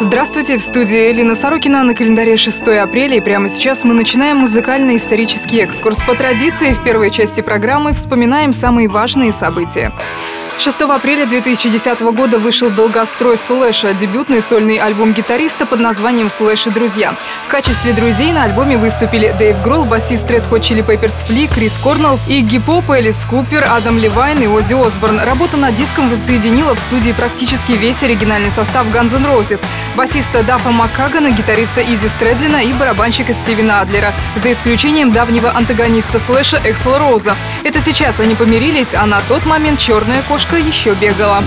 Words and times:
Здравствуйте, 0.00 0.58
в 0.58 0.60
студии 0.60 1.10
Элина 1.10 1.34
Сорокина 1.34 1.82
на 1.82 1.92
календаре 1.92 2.36
6 2.36 2.68
апреля. 2.68 3.16
И 3.16 3.20
прямо 3.20 3.48
сейчас 3.48 3.82
мы 3.82 3.94
начинаем 3.94 4.36
музыкально-исторический 4.38 5.58
экскурс. 5.58 6.00
По 6.02 6.14
традиции, 6.14 6.72
в 6.72 6.84
первой 6.84 7.10
части 7.10 7.40
программы 7.40 7.92
вспоминаем 7.92 8.52
самые 8.52 8.88
важные 8.88 9.32
события. 9.32 9.92
6 10.58 10.80
апреля 10.80 11.24
2010 11.24 12.00
года 12.00 12.38
вышел 12.40 12.68
«Долгострой 12.68 13.36
Слэша», 13.38 13.94
дебютный 13.94 14.42
сольный 14.42 14.78
альбом 14.78 15.12
гитариста 15.12 15.66
под 15.66 15.78
названием 15.78 16.28
«Слэш 16.28 16.66
и 16.66 16.70
друзья». 16.70 17.14
В 17.46 17.48
качестве 17.48 17.92
друзей 17.92 18.32
на 18.32 18.42
альбоме 18.42 18.76
выступили 18.76 19.32
Дэйв 19.38 19.62
Гролл, 19.62 19.84
басист 19.84 20.28
Red 20.28 20.50
Hot 20.50 20.60
Chili 20.60 20.84
Peppers 20.84 21.24
Фли, 21.26 21.46
Крис 21.46 21.78
Корнелл, 21.80 22.18
Игги 22.26 22.58
Поп, 22.58 22.90
Элис 22.90 23.24
Купер, 23.30 23.68
Адам 23.70 23.98
Левайн 23.98 24.42
и 24.42 24.48
Оззи 24.48 24.74
Осборн. 24.84 25.20
Работа 25.20 25.56
над 25.56 25.76
диском 25.76 26.10
воссоединила 26.10 26.74
в 26.74 26.80
студии 26.80 27.12
практически 27.12 27.72
весь 27.72 28.02
оригинальный 28.02 28.50
состав 28.50 28.84
Guns 28.88 29.14
N' 29.14 29.26
Roses, 29.26 29.64
басиста 29.94 30.42
Дафа 30.42 30.72
Маккагана, 30.72 31.30
гитариста 31.30 31.82
Изи 31.82 32.08
Стрэдлина 32.08 32.62
и 32.62 32.72
барабанщика 32.72 33.32
Стивена 33.32 33.80
Адлера, 33.82 34.12
за 34.34 34.50
исключением 34.50 35.12
давнего 35.12 35.52
антагониста 35.56 36.18
Слэша 36.18 36.60
Эксела 36.64 36.98
Роуза. 36.98 37.36
Это 37.62 37.80
сейчас 37.80 38.18
они 38.18 38.34
помирились, 38.34 38.92
а 38.92 39.06
на 39.06 39.20
тот 39.28 39.46
момент 39.46 39.78
черная 39.78 40.22
кошка 40.22 40.47
еще 40.56 40.94
бегала. 40.94 41.42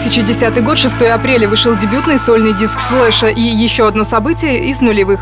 2010 0.00 0.64
год, 0.64 0.78
6 0.78 1.02
апреля, 1.02 1.46
вышел 1.46 1.76
дебютный 1.76 2.18
сольный 2.18 2.54
диск 2.54 2.80
Слэша 2.80 3.26
и 3.26 3.42
еще 3.42 3.86
одно 3.86 4.02
событие 4.02 4.70
из 4.70 4.80
нулевых. 4.80 5.20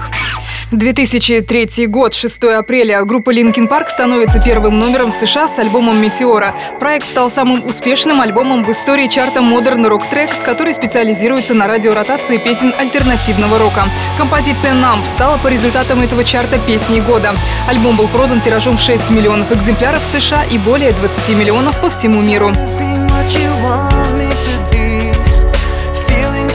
2003 0.70 1.86
год, 1.88 2.14
6 2.14 2.44
апреля. 2.44 3.02
Группа 3.04 3.30
Linkin 3.34 3.69
Park 3.69 3.88
становится 3.88 4.40
первым 4.40 4.78
номером 4.78 5.10
в 5.10 5.14
США 5.14 5.48
с 5.48 5.58
альбомом 5.58 6.00
«Метеора». 6.00 6.54
Проект 6.78 7.08
стал 7.08 7.28
самым 7.28 7.66
успешным 7.66 8.20
альбомом 8.20 8.62
в 8.62 8.70
истории 8.70 9.08
чарта 9.08 9.40
Modern 9.40 9.84
Rock 9.88 10.02
Tracks, 10.12 10.44
который 10.44 10.72
специализируется 10.72 11.54
на 11.54 11.66
радиоротации 11.66 12.36
песен 12.36 12.72
альтернативного 12.78 13.58
рока. 13.58 13.84
Композиция 14.16 14.75
«Numb» 14.75 15.04
стала 15.06 15.38
по 15.38 15.48
результатам 15.48 16.02
этого 16.02 16.22
чарта 16.22 16.58
песней 16.58 17.00
года. 17.00 17.34
Альбом 17.66 17.96
был 17.96 18.06
продан 18.06 18.40
тиражом 18.40 18.76
в 18.76 18.80
6 18.80 19.10
миллионов 19.10 19.50
экземпляров 19.50 20.02
в 20.02 20.20
США 20.20 20.44
и 20.44 20.56
более 20.56 20.92
20 20.92 21.36
миллионов 21.36 21.80
по 21.80 21.90
всему 21.90 22.22
миру. 22.22 22.52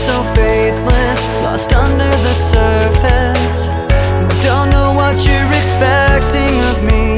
So 0.04 0.22
faithless, 0.36 1.28
lost 1.44 1.72
under 1.72 2.12
the 2.24 2.34
surface. 2.34 3.68
Don't 4.44 4.70
know 4.70 4.92
what 4.94 5.26
you're 5.26 5.54
expecting 5.54 6.60
of 6.72 6.84
me. 6.84 7.16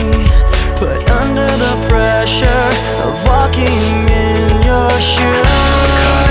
Put 0.77 1.09
under 1.09 1.47
the 1.57 1.75
pressure 1.89 2.69
of 3.01 3.25
walking 3.25 4.07
in 4.07 4.61
your 4.61 4.99
shoes. 4.99 6.24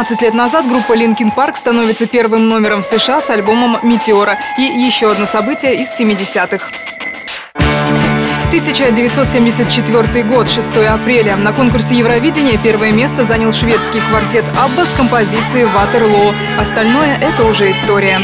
15 0.00 0.22
лет 0.22 0.32
назад 0.32 0.66
группа 0.66 0.94
Linkin 0.94 1.30
Park 1.36 1.58
становится 1.58 2.06
первым 2.06 2.48
номером 2.48 2.80
в 2.80 2.86
США 2.86 3.20
с 3.20 3.28
альбомом 3.28 3.76
«Метеора». 3.82 4.38
И 4.56 4.62
еще 4.62 5.10
одно 5.10 5.26
событие 5.26 5.74
из 5.74 5.88
70-х. 5.90 6.64
1974 8.46 10.24
год, 10.24 10.48
6 10.48 10.76
апреля. 10.88 11.36
На 11.36 11.52
конкурсе 11.52 11.96
Евровидения 11.96 12.56
первое 12.56 12.92
место 12.92 13.26
занял 13.26 13.52
шведский 13.52 14.00
квартет 14.00 14.46
«Абба» 14.58 14.86
с 14.86 14.96
композицией 14.96 15.66
«Ватерлоо». 15.66 16.32
Остальное— 16.58 17.18
это 17.20 17.44
уже 17.44 17.70
история. 17.70 18.20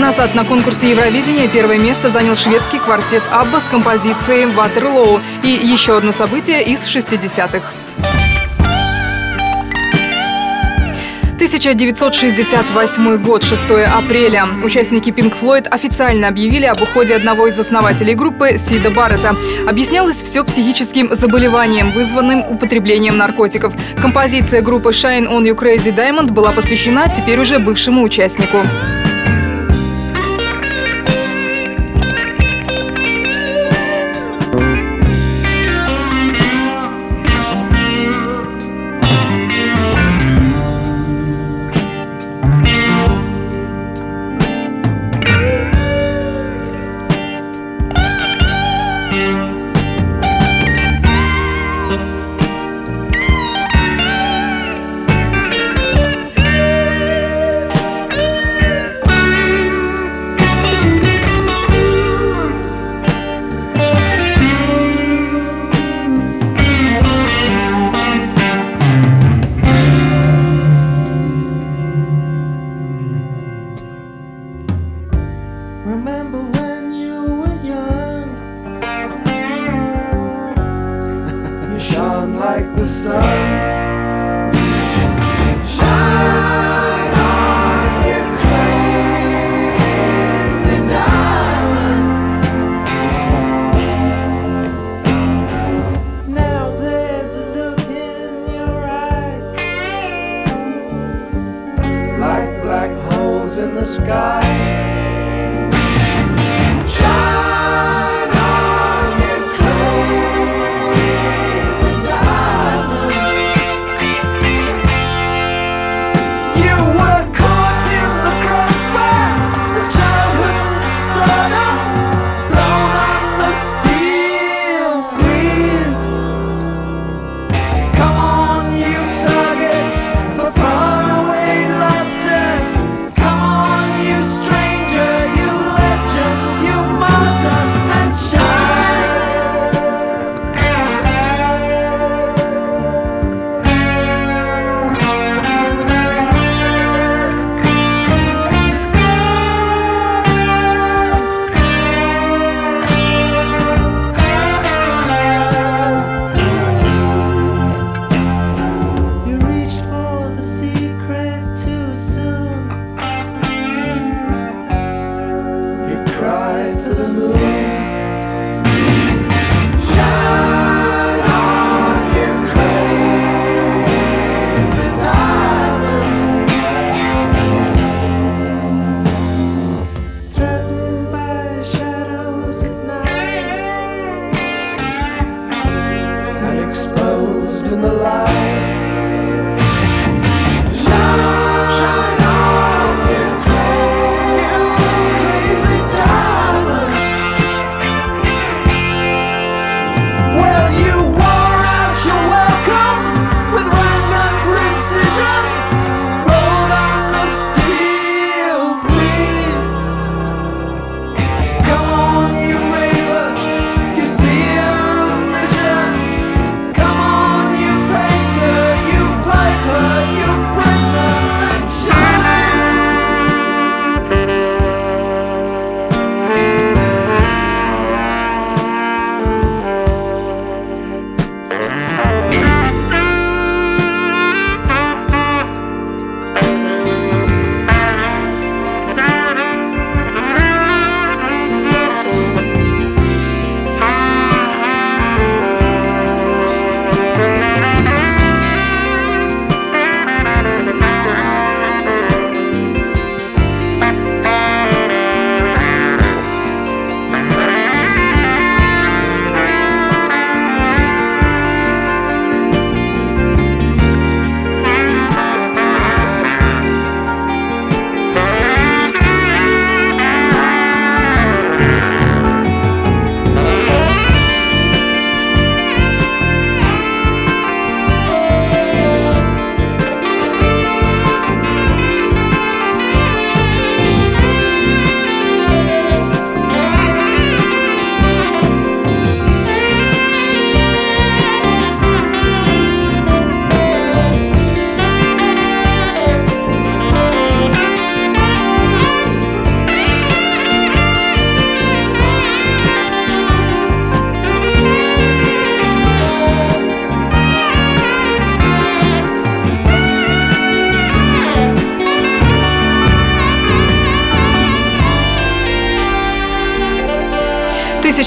Назад 0.00 0.34
на 0.34 0.44
конкурсе 0.44 0.90
Евровидения 0.90 1.46
первое 1.46 1.78
место 1.78 2.08
занял 2.08 2.36
шведский 2.36 2.78
квартет 2.78 3.22
Абба 3.30 3.60
с 3.60 3.64
композицией 3.64 4.46
«Ватерлоу» 4.46 5.20
и 5.44 5.48
еще 5.48 5.96
одно 5.96 6.12
событие 6.12 6.64
из 6.64 6.86
60-х. 6.86 7.62
1968 11.34 13.22
год, 13.22 13.42
6 13.42 13.62
апреля. 13.86 14.46
Участники 14.62 15.10
Pink 15.10 15.34
Floyd 15.40 15.68
официально 15.68 16.28
объявили 16.28 16.66
об 16.66 16.82
уходе 16.82 17.14
одного 17.16 17.46
из 17.46 17.58
основателей 17.58 18.14
группы 18.14 18.58
Сида 18.58 18.90
Баррета. 18.90 19.34
Объяснялось 19.66 20.22
все 20.22 20.44
психическим 20.44 21.14
заболеванием, 21.14 21.92
вызванным 21.92 22.44
употреблением 22.46 23.16
наркотиков. 23.16 23.74
Композиция 24.00 24.62
группы 24.62 24.90
Shine 24.90 25.28
on 25.28 25.42
You 25.42 25.54
Crazy 25.54 25.94
Diamond 25.94 26.32
была 26.32 26.52
посвящена 26.52 27.08
теперь 27.08 27.40
уже 27.40 27.58
бывшему 27.58 28.02
участнику. 28.02 28.58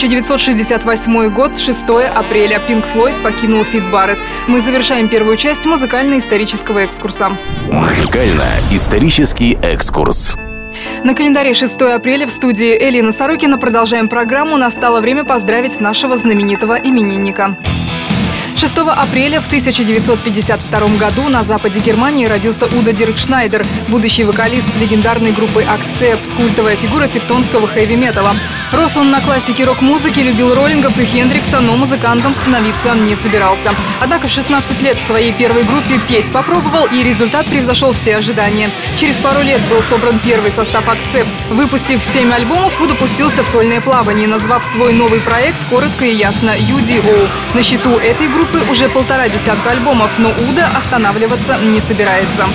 1968 0.04 1.30
год, 1.30 1.58
6 1.58 1.86
апреля. 2.14 2.60
Pink 2.68 2.86
Floyd 2.88 3.16
покинул 3.24 3.64
Сид 3.64 3.90
Барретт. 3.90 4.20
Мы 4.48 4.60
завершаем 4.60 5.08
первую 5.08 5.38
часть 5.38 5.66
музыкально-исторического 5.66 6.80
экскурса. 6.80 7.38
Музыкально-исторический 7.72 9.58
экскурс. 9.62 10.36
На 11.06 11.16
календаре 11.16 11.54
6 11.54 11.82
апреля 11.84 12.28
в 12.28 12.32
студии 12.32 12.78
Элина 12.78 13.14
Сорокина 13.14 13.58
продолжаем 13.58 14.10
программу. 14.10 14.58
Настало 14.58 15.00
время 15.00 15.24
поздравить 15.24 15.80
нашего 15.80 16.18
знаменитого 16.18 16.74
именинника. 16.74 17.58
6 18.56 18.78
апреля 18.78 19.42
в 19.42 19.48
1952 19.48 20.80
году 21.00 21.30
на 21.30 21.44
западе 21.44 21.80
Германии 21.80 22.26
родился 22.26 22.66
Удо 22.66 22.92
Диркшнайдер, 22.92 23.66
будущий 23.88 24.24
вокалист 24.24 24.68
легендарной 24.80 25.32
группы 25.32 25.64
«Accept», 25.64 26.28
культовая 26.36 26.76
фигура 26.76 27.08
тевтонского 27.08 27.68
хэви-металла. 27.68 28.36
Рос 28.72 28.98
он 28.98 29.12
на 29.12 29.22
классике 29.22 29.66
рок-музыки, 29.66 30.20
любил 30.20 30.54
роллингов 30.56 30.98
и 30.98 31.06
Хендрикса, 31.06 31.60
но 31.60 31.76
музыкантом 31.76 32.34
становиться 32.34 32.96
не 32.96 33.16
собирался. 33.16 33.76
Однако 34.02 34.28
в 34.28 34.32
16 34.32 34.82
лет 34.82 34.98
в 34.98 35.06
своей 35.06 35.32
первой 35.32 35.64
группе 35.64 36.00
петь 36.08 36.32
попробовал, 36.32 36.86
и 36.86 37.04
результат 37.04 37.46
превзошел 37.48 37.94
все 37.94 38.18
ожидания. 38.18 38.72
Через 38.98 39.18
пару 39.18 39.42
лет 39.42 39.62
был 39.70 39.82
собран 39.84 40.20
первый 40.20 40.52
состав 40.52 40.88
«Акцепт». 40.88 41.30
Выпустив 41.54 42.04
7 42.04 42.34
альбомов, 42.34 42.82
Уда 42.82 42.96
пустился 42.96 43.44
в 43.44 43.48
сольное 43.48 43.80
плавание, 43.80 44.28
назвав 44.28 44.66
свой 44.66 44.92
новый 44.92 45.20
проект 45.22 45.64
коротко 45.70 46.04
и 46.04 46.16
ясно 46.16 46.50
«UDO». 46.50 47.30
На 47.54 47.62
счету 47.62 47.92
этой 48.00 48.28
группы 48.28 48.60
уже 48.72 48.90
полтора 48.90 49.30
десятка 49.30 49.70
альбомов, 49.70 50.10
но 50.18 50.30
Уда 50.50 50.68
останавливаться 50.76 51.60
не 51.60 51.80
собирается. 51.80 52.48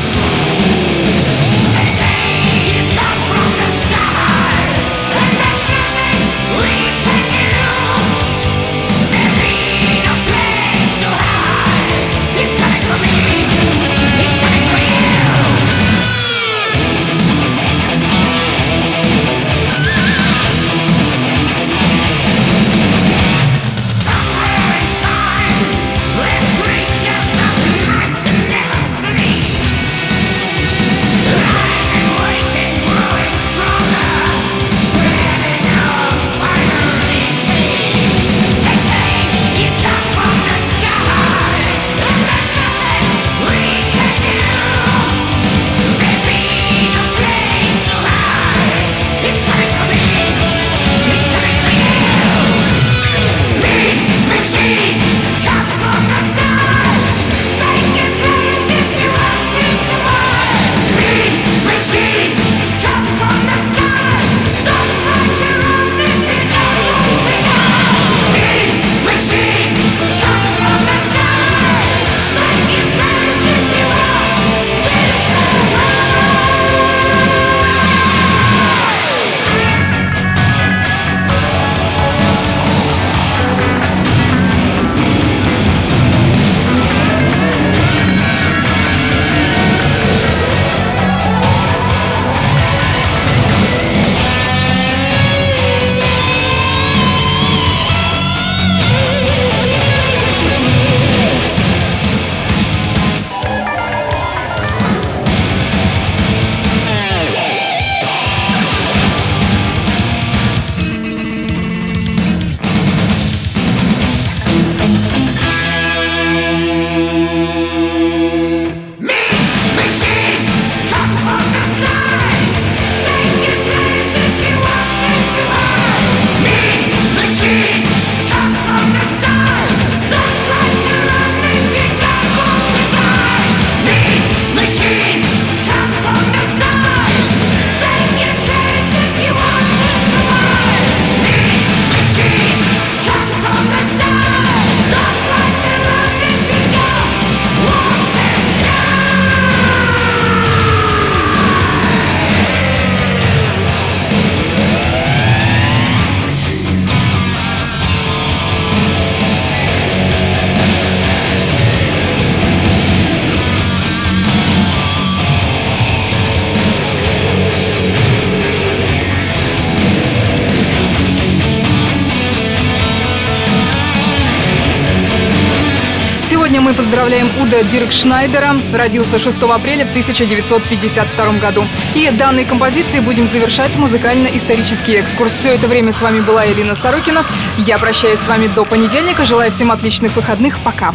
Уда 177.58 177.68
Диркшнайдера. 177.70 178.54
Родился 178.72 179.18
6 179.18 179.42
апреля 179.42 179.84
в 179.84 179.90
1952 179.90 181.32
году. 181.38 181.66
И 181.94 182.08
данной 182.10 182.44
композицией 182.44 183.00
будем 183.00 183.26
завершать 183.26 183.74
музыкально-исторический 183.76 184.94
экскурс. 184.96 185.34
Все 185.34 185.54
это 185.54 185.66
время 185.66 185.92
с 185.92 186.00
вами 186.00 186.20
была 186.20 186.46
Элина 186.46 186.76
Сорокина. 186.76 187.24
Я 187.58 187.78
прощаюсь 187.78 188.20
с 188.20 188.28
вами 188.28 188.46
до 188.46 188.64
понедельника. 188.64 189.24
Желаю 189.24 189.50
всем 189.50 189.72
отличных 189.72 190.14
выходных. 190.14 190.58
Пока. 190.60 190.94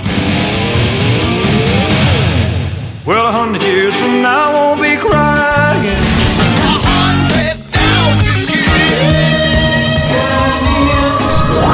Well, 3.06 3.28
a 3.28 3.32
hundred 3.34 3.64
years 3.64 3.94
from 3.96 4.22
now, 4.22 4.52
I 4.52 4.54
won't 4.54 4.80
be 4.80 4.96
crying. 4.96 5.84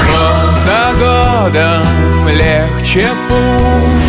Год 0.07 0.57
за 0.65 0.93
годом 0.99 2.27
легче 2.27 3.07
путь 3.27 4.08